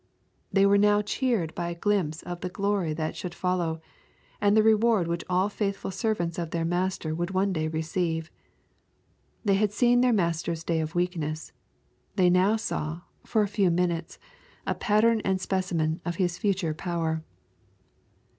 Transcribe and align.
They 0.51 0.65
were 0.65 0.79
now 0.79 1.03
cheered 1.03 1.53
by 1.53 1.69
a 1.69 1.75
glimpse 1.75 2.23
of 2.23 2.41
the" 2.41 2.49
glory 2.59 2.91
that 2.91 3.15
should 3.15 3.33
follow/' 3.35 3.81
and 4.41 4.57
the 4.57 4.63
reward 4.63 5.07
which 5.07 5.23
all 5.29 5.47
faithful 5.47 5.91
servants 5.91 6.39
of 6.39 6.49
their 6.49 6.65
Master 6.65 7.13
would 7.13 7.29
one 7.29 7.53
day 7.53 7.67
receive. 7.67 8.31
They 9.45 9.53
had 9.53 9.71
seen 9.71 10.01
their 10.01 10.11
Master's 10.11 10.63
day 10.63 10.79
of 10.79 10.95
weakness. 10.95 11.51
They 12.15 12.31
now 12.31 12.55
saw, 12.55 13.01
for 13.27 13.43
a 13.43 13.47
few 13.47 13.69
minutes, 13.69 14.17
a 14.65 14.73
pattern 14.73 15.21
and 15.23 15.39
specimen 15.39 16.01
of 16.03 16.15
His 16.15 16.35
future 16.39 16.73
power. 16.73 17.21